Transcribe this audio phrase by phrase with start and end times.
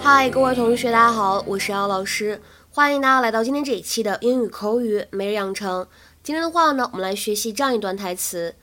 [0.00, 2.40] 嗨，各位同学，大家好，我是姚老师，
[2.70, 5.86] 欢迎大家来到今天这一期的英语口语每日养成。
[6.22, 8.54] 今天的话呢，我们来学习这样一段台词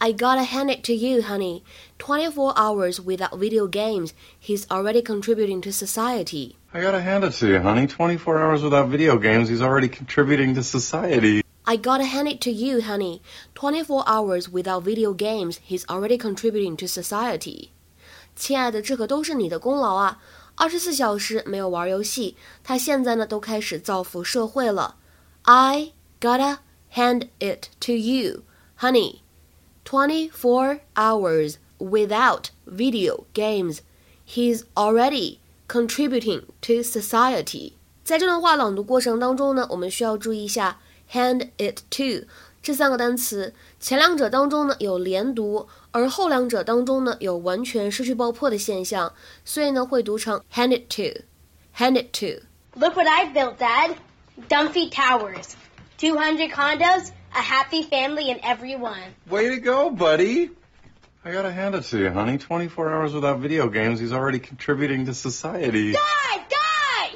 [0.00, 1.62] ：I gotta hand it to you, honey.
[1.98, 6.56] Twenty-four hours without video games, he's already contributing to society.
[6.72, 7.86] I gotta hand it to you, honey.
[7.86, 11.42] 24 hours without video games, he's already contributing to society.
[11.64, 13.20] I gotta hand it to you, honey.
[13.54, 17.70] Twenty-four hours without video games, he's already contributing to society.
[18.36, 20.22] 亲爱的，这可都是你的功劳啊！
[20.54, 24.96] 二十四小时没有玩游戏，他现在呢都开始造福社会了。
[25.42, 26.58] I gotta
[26.94, 28.44] hand it to you,
[28.78, 29.20] honey.
[29.84, 33.78] Twenty-four hours without video games,
[34.26, 37.72] he's already contributing to society.
[38.04, 40.78] 在这段话朗读过程当中呢，我们需要注意一下
[41.12, 42.26] hand it to
[42.62, 52.42] 这三个单词，前两者当中呢有连读，而后两者当中呢有完全失去爆破的现象，所以呢会读成 hand it to，hand it to。
[52.78, 53.96] Look what I built, Dad.
[54.48, 55.54] Dumpy Towers.
[55.98, 59.14] 200 condos, a happy family in every one.
[59.28, 60.50] Way to go, buddy.
[61.24, 62.38] I gotta hand it to you, honey.
[62.38, 65.92] 24 hours without video games, he's already contributing to society.
[65.92, 65.98] Die!
[66.48, 67.10] Die!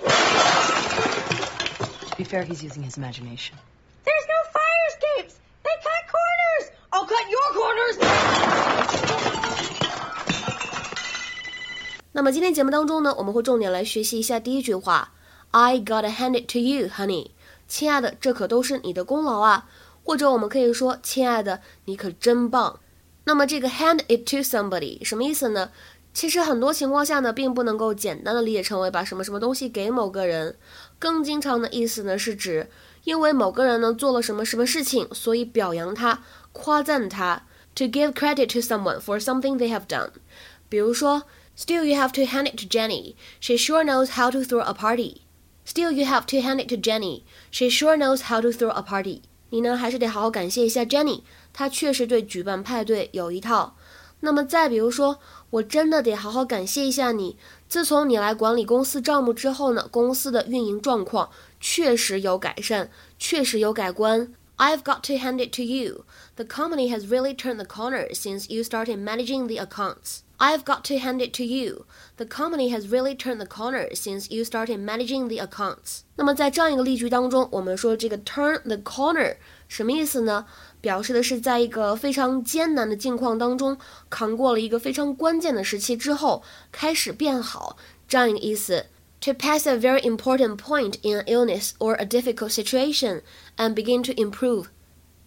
[2.10, 3.56] To be fair, he's using his imagination.
[4.04, 5.38] There's no fire escapes!
[5.64, 6.70] They cut corners!
[6.92, 7.96] I'll cut your corners!
[12.14, 15.12] 那么今天节目当中呢，我们会重点来学习一下第一句话，
[15.52, 17.30] I gotta hand it to you, honey。
[17.66, 19.66] 亲爱的，这可都是你的功劳啊。
[20.07, 22.79] 或者我们可以说，亲爱的，你可真棒。
[23.25, 25.69] 那么这个 hand it to somebody 什么意思呢？
[26.13, 30.55] 其实很多情况下呢，并不能够简单的理解成为把什么什么东西给某个人，
[30.97, 32.69] 更经常的意思呢是指
[33.03, 36.23] 因为某个人呢做了什么什么事情，所以表扬他、
[36.53, 37.43] 夸赞他。
[37.75, 40.11] To give credit to someone for something they have done。
[40.69, 41.23] 比如说
[41.57, 43.15] ，Still you have to hand it to Jenny.
[43.41, 45.17] She sure knows how to throw a party.
[45.65, 47.23] Still you have to hand it to Jenny.
[47.51, 49.23] She sure knows how to throw a party.
[49.49, 51.21] 你呢还是得好好感谢一下 Jenny，
[51.53, 53.75] 她确实对举办派对有一套。
[54.19, 55.19] 那么再比如说，
[55.51, 57.37] 我真的得好好感谢一下你。
[57.69, 64.33] 自从你来管理公司账目之后呢，公司的运营状况确实有改善，确实有改观。
[64.57, 66.05] I've got to hand it to you.
[66.35, 70.21] The company has really turned the corner since you started managing the accounts.
[70.38, 71.86] I've got to hand it to you.
[72.16, 76.00] The company has really turned the corner since you started managing the accounts.
[76.16, 79.36] 那么在这样一个例句当中，我们说这个 turn the corner
[79.68, 80.46] 什么意思呢？
[80.80, 83.78] 表示的是在一个非常艰难的境况当中，
[84.10, 86.42] 扛过了一个非常关键的时期之后，
[86.72, 87.76] 开始变好，
[88.08, 88.86] 这样一个意思。
[89.20, 93.22] To pass a very important point in an illness or a difficult situation
[93.56, 94.66] and begin to improve.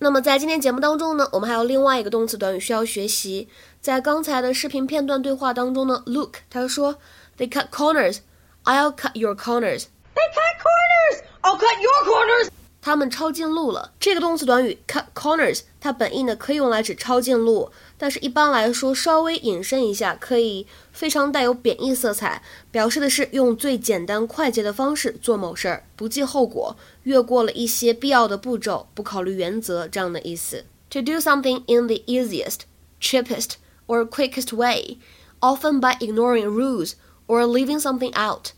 [0.03, 3.51] 那么在今天节目当中呢，我们还有另外一个动词短语需要学习。
[3.83, 6.97] 在刚才的视频片段对话当中呢，Look，他说
[7.37, 8.21] ，They cut corners,
[8.65, 9.85] I'll cut your corners.
[10.15, 11.23] They cut corners!
[11.43, 12.49] I'll cut your corners!
[12.83, 13.93] 他们抄近路了。
[14.01, 30.65] 这个动词短语 cut corners，它本意呢可以用来指抄近路，但是一般来说稍微引申一下，可以非常带有贬义色彩，表示的是用最简单快捷的方式做某事儿，不计后果，越过了一些必要的步骤，不考虑原则这样的意思。
[30.91, 32.61] To do something in the easiest,
[33.01, 33.53] cheapest,
[33.87, 34.97] or quickest way,
[35.41, 36.95] often by ignoring rules
[37.27, 38.53] or leaving something out。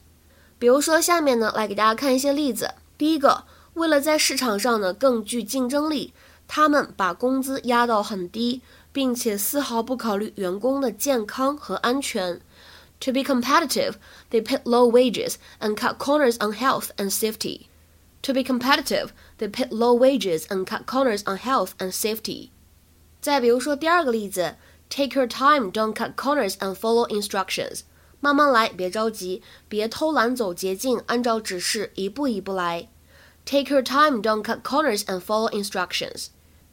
[0.58, 2.74] 比如说，下面呢来给大家看一些例子。
[2.96, 3.44] 第一个。
[3.74, 6.12] 为了在市场上呢更具竞争力，
[6.46, 8.60] 他们把工资压到很低，
[8.92, 12.40] 并且丝毫不考虑员工的健康和安全。
[13.00, 13.94] To be competitive,
[14.30, 17.62] they pay low wages and cut corners on health and safety.
[18.22, 22.50] To be competitive, they pay low wages and cut corners on health and safety.
[23.20, 24.56] 再比如说第二个例子
[24.88, 27.80] ，Take your time, don't cut corners and follow instructions.
[28.20, 32.88] 慢慢来，别着急，别偷懒走捷径，按照指示一步一步来。
[33.45, 36.27] Take your time, don't cut corners and follow instructions.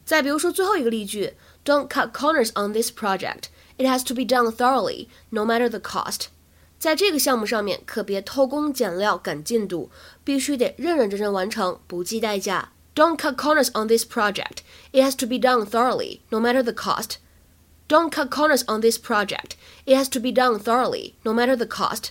[0.04, 1.34] 再比如说最后一个例句，
[1.64, 3.44] Don't cut corners on this project.
[3.78, 6.26] It has to be done thoroughly, no matter the cost.
[6.78, 9.90] 在这个项目上面，可别偷工减料赶进度，
[10.22, 12.72] 必须得认认真真完成，不计代价。
[12.94, 14.58] Don't cut corners on this project.
[14.92, 17.16] It has to be done thoroughly, no matter the cost.
[17.88, 19.52] Don't cut corners on this project.
[19.86, 22.10] It has to be done thoroughly, no matter the cost.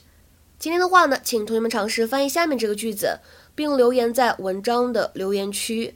[0.57, 3.19] 今天的话呢，请同学们尝试翻译下面这个句子，
[3.57, 5.95] 并留言在文章的留言区。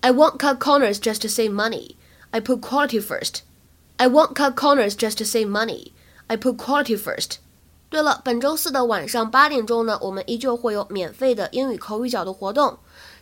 [0.00, 1.96] I won't cut corners just to save money.
[2.30, 3.40] I put quality first.
[3.96, 5.92] I won't cut corners just to save money.
[6.26, 7.36] I put quality first.
[7.88, 12.78] 对了，本周四的晚上八点钟呢，我们依旧会有免费的英语口语角的活动。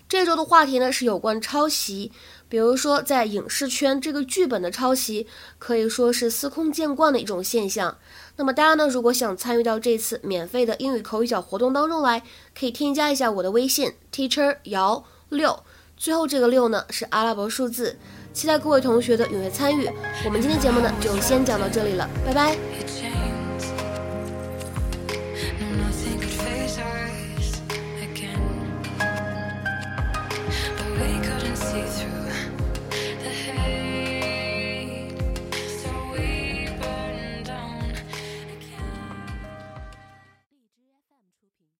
[0.09, 2.11] 这周的话题呢是有关抄袭，
[2.49, 5.27] 比如说在影视圈，这个剧本的抄袭
[5.59, 7.95] 可以说是司空见惯的一种现象。
[8.35, 12.23] 那么大家呢，如果想参与到这次免费的英语口语角活动当中来，
[12.59, 15.63] 可以添加一下我的微信 teacher 姚六，
[15.95, 17.95] 最后这个六呢是阿拉伯数字。
[18.33, 19.87] 期待各位同学的踊跃参与。
[20.25, 22.57] 我们今天节目呢就先讲到这里了，拜拜。